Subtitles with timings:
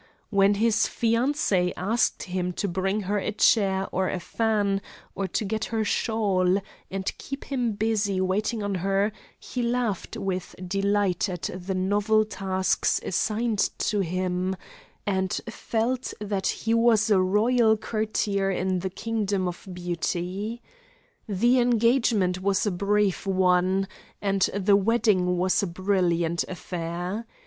[0.31, 4.81] When his fiancée asked him to bring her a chair or a fan
[5.13, 10.55] or to get her shawl, and kept him busy waiting on her he laughed with
[10.67, 14.55] delight at the novel tasks assigned to him,
[15.05, 20.63] and felt that he was a royal courtier in the kingdom of beauty.
[21.29, 23.87] The engagement was a brief one;
[24.19, 27.27] and the wedding was a brilliant affair.